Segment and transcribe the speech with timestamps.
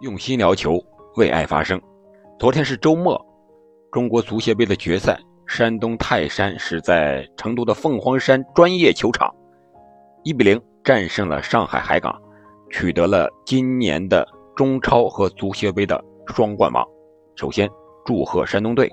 [0.00, 0.82] 用心聊球，
[1.16, 1.78] 为爱发声。
[2.38, 3.22] 昨天是周末，
[3.92, 9.30] 中国足协杯的决赛，山东泰山是在成都的凤凰山专业球场，
[10.24, 12.18] 一比零战胜了上海海港，
[12.70, 14.26] 取得了今年的
[14.56, 16.82] 中超和足协杯的双冠王。
[17.36, 17.68] 首先
[18.06, 18.90] 祝贺山东队。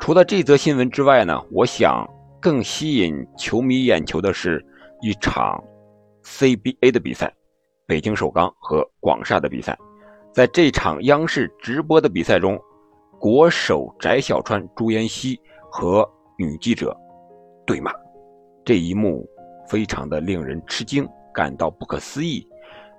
[0.00, 2.04] 除了这则新闻之外呢，我想
[2.40, 4.60] 更吸引球迷眼球的是
[5.02, 5.62] 一场
[6.24, 7.32] CBA 的比赛，
[7.86, 9.78] 北京首钢和广厦的比赛。
[10.36, 12.60] 在这场央视直播的比赛中，
[13.18, 15.40] 国手翟小川、朱妍希
[15.70, 16.06] 和
[16.38, 16.94] 女记者
[17.64, 17.90] 对骂，
[18.62, 19.26] 这一幕
[19.66, 22.46] 非常的令人吃惊，感到不可思议。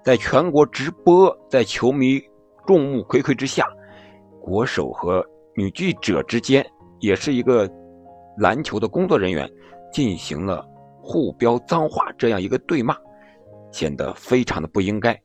[0.03, 2.19] 在全国直播，在球迷
[2.65, 3.67] 众目睽睽之下，
[4.41, 5.23] 国手和
[5.55, 6.65] 女记者之间。
[7.01, 7.69] 也是一个
[8.39, 9.47] 篮球的工作人员
[9.93, 10.67] 进行了
[10.99, 12.97] 互飙脏话这样一个对骂，
[13.71, 15.15] 显得非常的不应该。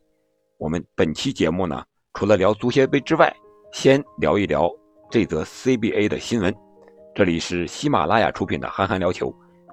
[0.58, 1.82] 我们本期节目呢，
[2.14, 3.34] 除了聊足协杯之外，
[3.72, 4.70] 先聊一聊
[5.10, 6.54] 这则 CBA 的新闻。
[7.14, 9.28] 这里是喜马拉雅出品的《憨憨聊球》，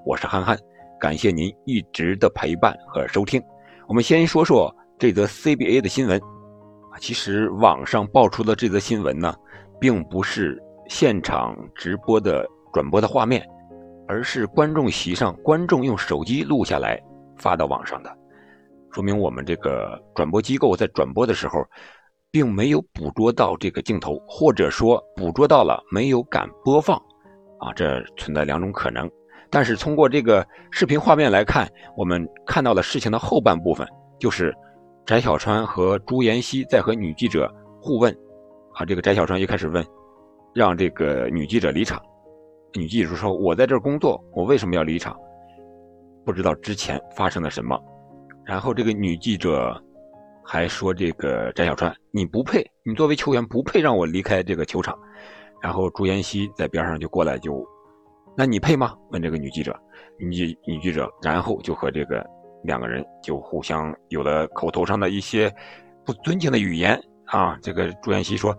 [0.06, 0.58] 我是憨憨，
[1.00, 3.42] 感谢您一直的陪伴和收听。
[3.88, 6.18] 我们先说说这则 CBA 的新闻
[6.92, 9.36] 啊，其实网上爆出的这则新闻呢，
[9.80, 10.62] 并不是。
[10.88, 13.46] 现场直播的转播的画面，
[14.08, 17.00] 而是观众席上观众用手机录下来
[17.38, 18.12] 发到网上的，
[18.92, 21.64] 说明我们这个转播机构在转播的时候，
[22.32, 26.98] 并没有捕捉到这个镜头，或者说捕捉到了没有敢播放，
[27.60, 29.10] 啊，这存在两种可能。
[29.50, 33.88] 但是通过这个视频画面来看，我们看到了事情的后半部分，
[34.20, 34.54] 就是
[35.06, 38.16] 翟小川和朱妍希在和女记者互问，
[38.74, 39.86] 啊，这个翟小川一开始问。
[40.52, 42.02] 让这个女记者离场，
[42.74, 45.16] 女记者说：“我在这儿工作，我为什么要离场？
[46.26, 47.80] 不知道之前发生了什么。”
[48.44, 49.80] 然后这个女记者
[50.52, 54.98] 还说：“这个翟小川，你不配，你作为球员不配让我离开这个球场。”
[55.62, 57.64] 然后朱妍希在边上就过来就
[58.36, 59.80] ：“那你配吗？”问这个女记者，
[60.18, 62.26] 女女记者，然后就和这个
[62.64, 65.54] 两个人就互相有了口头上的一些
[66.04, 67.56] 不尊敬的语言啊。
[67.62, 68.58] 这个朱妍希说。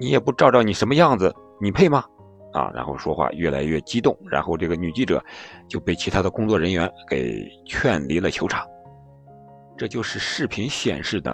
[0.00, 2.04] 你也不照照你什么样子，你配吗？
[2.52, 5.20] 啊，然后说话越来越激动，然后这个女记者
[5.68, 8.64] 就被其他的工作人员给劝离了球场。
[9.78, 11.32] 这就是视频显示的，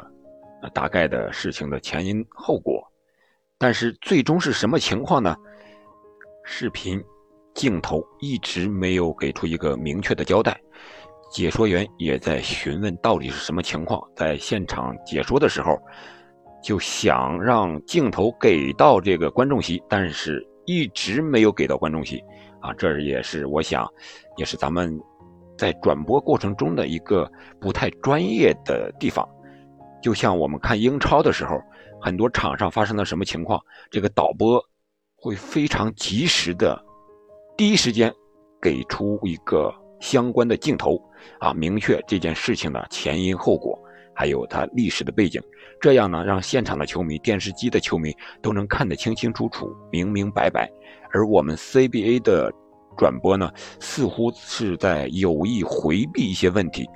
[0.62, 2.81] 呃大概的事情的前因后果。
[3.59, 5.34] 但是最终是什么情况呢？
[6.44, 7.03] 视频
[7.54, 10.60] 镜头一直没有给出一个明确的交代，
[11.33, 15.77] 解说员也在询问到底是什么情况，在现场解说的时候。
[16.62, 22.25] 就想让镜头给到这个观众席，但是一直没有给到观众席，
[22.62, 23.87] 啊，这也是我想，
[24.38, 24.99] 也是咱们
[25.56, 29.28] 在转播过程中的一个不太专业的地方。
[30.03, 31.60] 就像我们看英超的时候，
[32.00, 33.60] 很多场上发生了什么情况，
[33.91, 34.62] 这个导播
[35.16, 36.78] 会非常及时的，
[37.56, 38.12] 第一时间
[38.60, 41.00] 给出一个相关的镜头，
[41.38, 43.78] 啊，明确这件事情的前因后果。
[44.16, 45.42] 还有它历史的背景，
[45.81, 50.71] 这样呢，让现场的球迷、电视机的球迷都能看得清清楚楚、明明白白。
[51.12, 52.53] 而我们 CBA 的
[52.97, 53.50] 转播呢，
[53.81, 56.88] 似乎是在有意回避一些问题，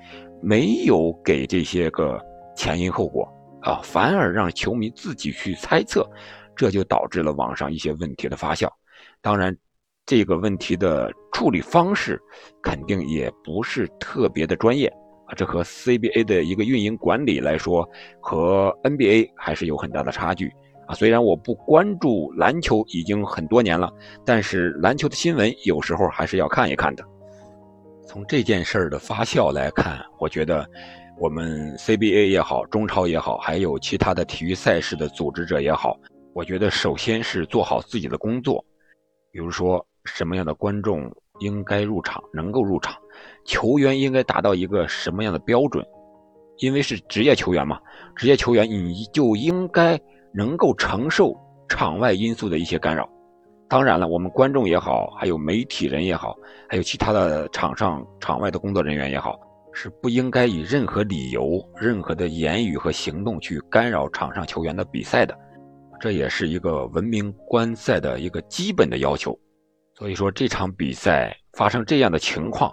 [0.42, 2.20] 没有给这些个
[2.56, 3.28] 前因后果
[3.62, 6.08] 啊，反而让球迷自己去猜测，
[6.56, 8.68] 这就导致了网上一些问题的发酵。
[9.20, 9.56] 当然，
[10.06, 12.20] 这个问题的处理方式
[12.62, 14.86] 肯定也不是特别的专业。
[15.26, 17.86] 啊，这和 CBA 的一个运营管理来说，
[18.18, 20.50] 和 NBA 还是有很大的差距
[20.88, 20.94] 啊。
[20.94, 23.92] 虽然我不关注篮球已经很多年了，
[24.24, 27.04] 但是篮球的新闻有时候还是要看一看的。
[28.06, 30.66] 从这件事儿的发酵来看，我觉得
[31.20, 35.94] 我们 CBA 也好，中超也好，还有其他的体育赛事的组织者也好，
[36.32, 38.64] 我觉得首先是做好自己的工作，
[39.30, 42.96] 比如说什么样的观众应该入场，能够入场。
[43.44, 45.84] 球员应该达到一个什么样的标准？
[46.58, 47.78] 因为是职业球员嘛，
[48.16, 50.00] 职业球员你就应该
[50.32, 51.34] 能够承受
[51.68, 53.08] 场外因素的一些干扰。
[53.68, 56.34] 当然了，我们观众也好，还有媒体人也好，
[56.68, 59.38] 还有其他的场上场外的工作人员也好，
[59.72, 65.36] 是不应该以任何理由、任何的言语和行动去干扰场上球员的比赛的。
[66.00, 69.38] 这也是一个文明观赛的一个基本的要求。
[69.94, 72.72] 所以说，这场比赛发生这样的情况。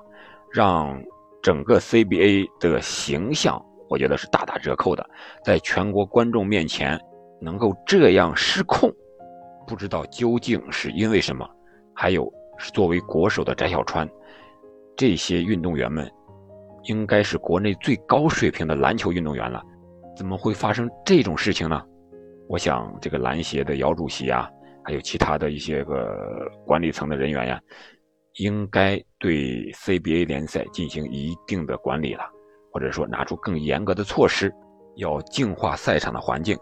[0.54, 0.98] 让
[1.44, 5.06] 整个 CBA 的形象，我觉得是大打折扣的。
[5.44, 6.98] 在全国观众面前
[7.46, 8.92] 能够这样失控，
[9.68, 11.48] 不知道究竟是因为什么。
[11.94, 12.28] 还有
[12.58, 14.10] 是作为国手的翟小川，
[14.98, 16.12] 这些运动员们
[16.86, 19.64] 应该是国内最高水平的篮球运动员了。
[20.18, 21.80] 怎么会发生这种事情呢？
[22.50, 24.50] 我想，这个篮协的姚主席啊，
[24.84, 27.62] 还有其他的一些个管理层的人员呀，
[28.40, 32.24] 应该对 CBA 联赛进行一定的管理了，
[32.74, 34.54] 或者说拿出更严格的措施，
[34.96, 36.58] 要净化赛场的环境，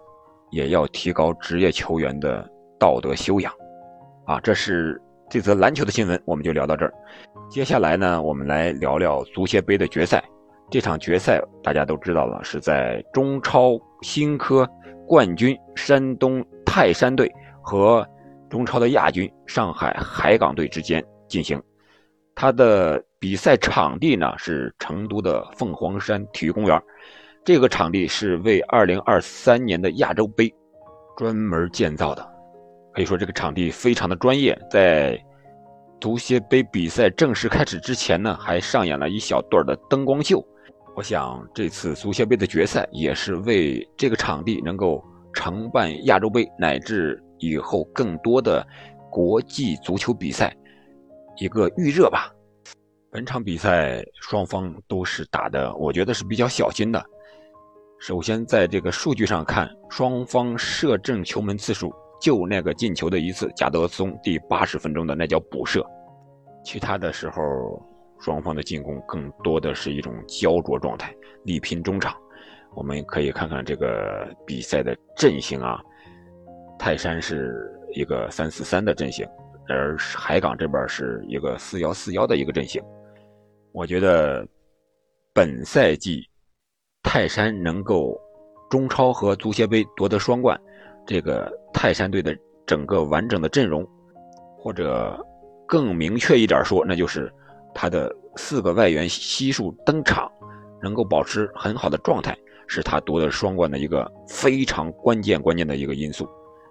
[0.54, 3.52] 也要提高职业球员的道德修养。
[4.26, 6.94] 啊，这是这则篮球的新闻，我们就聊到这儿。
[7.50, 10.24] 接下来呢，我们来聊聊足协杯的决赛。
[10.72, 14.70] 这场决赛大家都知道了，是在中超新科。
[15.06, 17.30] 冠军山东泰山队
[17.62, 18.08] 和
[18.50, 21.62] 中超的亚军上海海港队之间进行，
[22.34, 26.82] 它的比赛场地呢是成都的凤凰山体育公园，
[27.46, 30.54] 这个场地是为2023年的亚洲杯
[31.18, 32.26] 专门建造的，
[32.94, 34.58] 可以说这个场地非常的专业。
[34.72, 35.22] 在
[36.00, 40.42] 足协杯比赛正式开始之前呢，还上演了一小段的灯光秀。
[40.96, 45.04] 我想这次足协杯的决赛也是为这个场地能够
[45.34, 48.66] 承办亚洲杯乃至以后更多的
[49.12, 50.56] 国际足球比赛
[51.38, 52.32] 一个预热吧。
[53.12, 57.04] 本场比赛双方都是打的，我觉得是比较小心的。
[58.06, 61.90] 首先在这个数据上看，双方射正球门次数
[62.20, 65.82] 就那个进球的一次，贾德松第八十分钟的那叫补射，
[66.66, 67.42] 其他的时候。
[68.20, 71.14] 双方的进攻更多的是一种焦灼状态，
[71.44, 72.16] 力拼中场。
[72.74, 75.82] 我们可以看看这个比赛的阵型啊，
[76.80, 79.28] 泰山是一个三四三的阵型，
[79.68, 82.82] 而海港这边是一个四幺四幺的一个阵型。
[83.74, 84.48] 我觉得
[85.34, 86.26] 本赛季
[87.04, 88.20] 泰山能够
[88.70, 90.60] 中超和足协杯夺得双冠，
[91.06, 92.36] 这个泰山队的
[92.66, 93.88] 整个完整的阵容，
[94.58, 95.24] 或者
[95.68, 97.32] 更明确一点说，那就是。
[97.76, 100.32] 他的四个外援悉数登场，
[100.80, 106.24] 能够保持很好的状态，是他夺得双冠的一个非常关键关键的一个因素。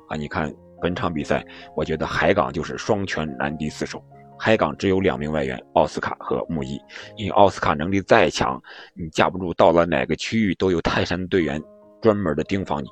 [0.09, 1.45] 啊，你看本场比赛，
[1.75, 4.01] 我觉得海港就是双拳难敌四手。
[4.45, 6.77] 海港只有两名外援，奥斯卡和穆伊。
[7.17, 8.61] 因为奥斯卡能力再强，
[8.93, 11.63] 你架不住到了哪个区域都有泰山队员
[12.01, 12.89] 专门的盯防你。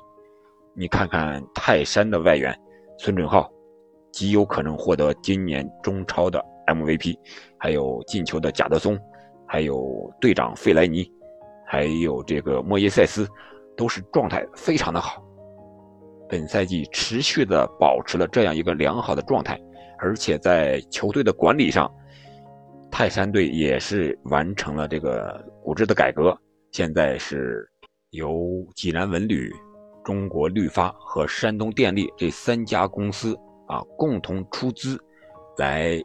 [0.73, 2.57] 你看看泰山的外援
[2.97, 3.51] 孙准浩，
[4.13, 6.41] 极有可能获得今年中超的。
[6.67, 7.17] MVP，
[7.57, 8.97] 还有进球的贾德松，
[9.45, 11.11] 还有队长费莱尼，
[11.67, 13.27] 还有这个莫耶塞斯，
[13.75, 15.21] 都是状态非常的好。
[16.29, 19.59] 本赛季持续的保持了这样一个良好的状态，
[20.01, 21.89] 而且在球队的管理上，
[22.91, 26.37] 泰山队也是完成了这个骨质的改革。
[26.71, 27.65] 现在是
[28.09, 29.49] 由济南文旅、
[30.03, 33.33] 中国绿发和山东电力这三家公司
[33.67, 34.99] 啊共同出资
[35.57, 36.01] 来。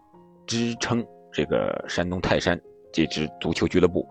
[0.48, 2.56] 支撑这个山东泰山
[2.92, 4.08] 这支足球俱乐部，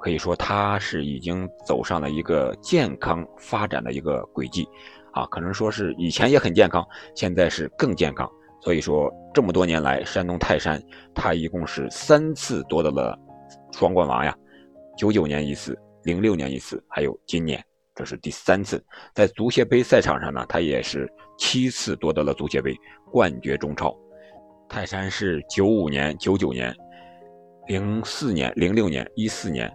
[0.00, 4.66] 可以说它是已经走上了一个健康发展的一个轨迹，
[5.12, 6.82] 啊，可能说是以前也很健康，
[7.14, 8.26] 现在是更健康。
[8.60, 10.82] 所以说这么多年来，山东泰山
[11.14, 13.16] 它一共是三次夺得了
[13.72, 14.36] 双冠王呀，
[14.96, 17.64] 九九年一次，零六年一次，还有今年
[17.94, 18.84] 这是第三次。
[19.14, 21.08] 在足协杯赛场上呢，他也是
[21.38, 22.74] 七次夺得了足协杯
[23.12, 23.96] 冠绝中超。
[24.68, 26.74] 泰山是九五年、九九年、
[27.68, 29.72] 零四年、零六年、一四年、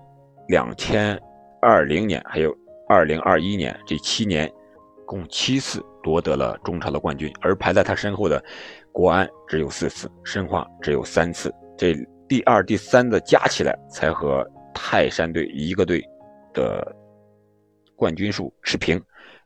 [0.50, 1.20] 两千
[1.62, 2.54] 二零年，还有
[2.88, 4.52] 二零二一年这七年，
[5.06, 7.34] 共七次夺得了中超的冠军。
[7.42, 8.44] 而排在他身后的
[8.92, 11.52] 国安只有四次，申花只有三次。
[11.78, 11.96] 这
[12.28, 16.04] 第二、第三的加起来，才和泰山队一个队
[16.54, 16.96] 的
[17.96, 19.02] 冠军数持平。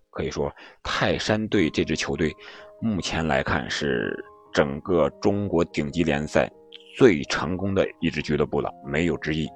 [0.09, 0.51] 可以说，
[0.83, 2.35] 泰山队这支球队
[2.81, 4.13] 目前来看是。
[4.53, 6.49] 整个中国顶级联赛
[6.97, 9.47] 最成功的一支俱乐部了，没有之一。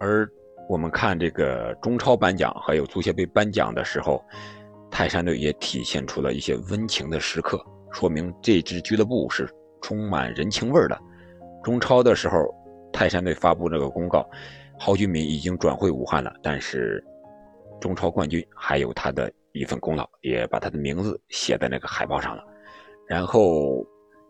[0.00, 0.28] 而
[0.68, 4.20] 我们看这个中超颁奖还有足协杯颁奖的时候，
[4.92, 9.48] 泰山队也体现出了一些温情的时刻，说明这支俱乐部是
[9.80, 11.00] 充满人情味的。
[11.64, 12.36] 中超的时候，
[12.92, 14.28] 泰山队发布这个公告，
[14.78, 17.02] 郝俊敏已经转会武汉了，但是
[17.80, 22.44] 中超冠军还有他的一份功劳，也把他的名字写在那个海报上了。
[23.08, 23.84] 然后。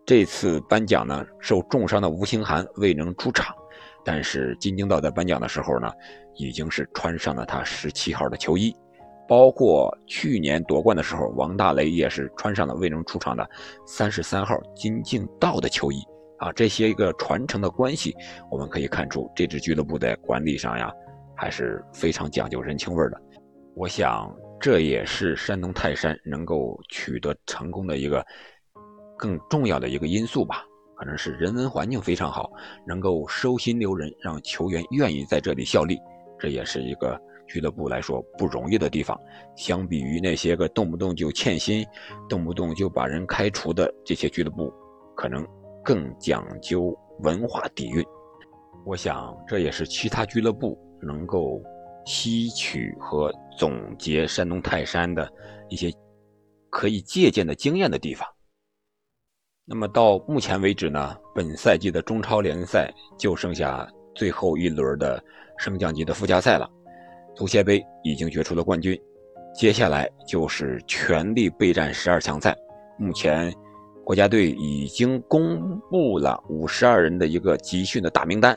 [0.05, 3.55] 这次颁奖呢，受重伤的吴兴涵未能出场，
[4.05, 5.89] 但是金京道在颁奖的时候呢，
[6.35, 8.75] 已经是穿上了他十七号的球衣，
[9.33, 13.49] 包括去年夺冠的时候，王大雷也是穿上了未能出场的
[13.87, 16.03] 三十三号金敬道的球衣
[16.37, 18.15] 啊，这些一个传承的关系，
[18.51, 20.93] 我们可以看出这支俱乐部在管理上呀，
[21.35, 23.19] 还是非常讲究人情味的。
[23.75, 28.23] 我想这也是山东泰山能够取得成功的一个。
[29.17, 30.63] 更重要的一个因素吧，
[30.95, 32.51] 可能是人文环境非常好，
[32.87, 35.99] 能够收心留人，让球员愿意在这里效力，
[36.39, 37.19] 这也是一个
[37.53, 39.19] 俱乐部来说不容易的地方，
[39.55, 41.85] 相比于那些个动不动就欠薪、
[42.31, 44.73] 动不动就把人开除的这些俱乐部，
[45.15, 45.47] 可能
[45.85, 48.03] 更讲究文化底蕴。
[48.87, 51.63] 我想这也是其他俱乐部能够
[52.07, 55.31] 吸取和总结山东泰山的
[55.69, 55.93] 一些
[56.71, 58.27] 可以借鉴的经验的地方。
[59.67, 65.23] 那么到目前为止呢，本赛季的中超联赛就剩下最后一轮的
[65.59, 66.69] 升降级的附加赛了。
[67.35, 68.99] 足协杯已经决出了冠军，
[69.55, 72.57] 接下来就是全力备战十二强赛。
[72.99, 73.53] 目前
[74.05, 78.57] 国家队已经公布了五十二人的一个集训的大名单，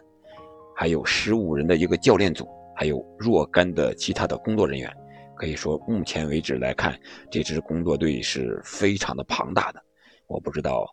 [0.75, 4.91] 还有十五人的一个教练组，还有若干的其他的工作人员。
[5.37, 6.97] 可以说，目前为止来看，
[7.29, 9.81] 这支工作队是非常的庞大的。
[10.27, 10.85] 我不知道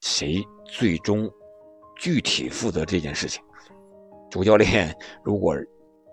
[0.00, 1.30] 谁最终
[1.96, 3.42] 具体负责这件事情。
[4.30, 4.92] 主教练
[5.24, 5.54] 如果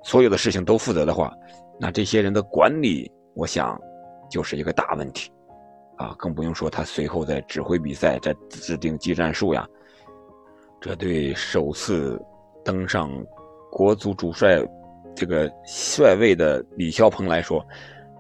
[0.04, 1.34] 所有的事情都负责的话，
[1.80, 3.80] 那这些人的管理，我想
[4.30, 5.32] 就是一个大问题
[5.98, 6.14] 啊！
[6.18, 9.68] 更不用说他随后在指挥比赛、在制定技战术呀，
[10.82, 12.22] 这对首次
[12.64, 13.10] 登上
[13.72, 14.62] 国足主帅
[15.16, 17.66] 这个帅位的李霄鹏来说，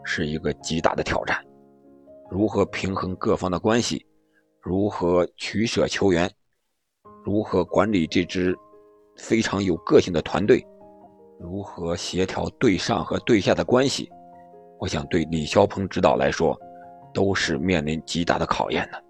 [0.03, 1.37] 是一个极大的挑战。
[2.31, 4.05] 如何平衡各方的关系？
[4.61, 6.31] 如何取舍球员？
[7.25, 8.55] 如何管理这支
[9.17, 10.65] 非常有个性的团队？
[11.43, 14.09] 如何协调对上和对下的关系？
[14.79, 16.57] 我想对李霄鹏指导来说，
[17.13, 19.03] 都是面临极大的考验的。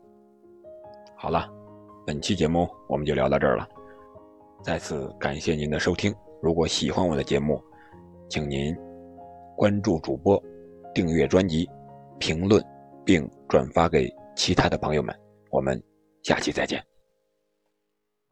[1.16, 1.48] 好了，
[2.06, 3.68] 本期节目我们就聊到这儿了。
[4.64, 6.12] 再次感谢您的收听。
[6.42, 7.62] 如果喜欢我的节目，
[8.28, 8.76] 请您
[9.56, 10.42] 关注主播，
[10.92, 11.70] 订阅专辑，
[12.20, 12.62] 评论。
[13.06, 15.14] 并转发给其他的朋友们，
[15.50, 15.78] 我们
[16.24, 16.82] 下期再见。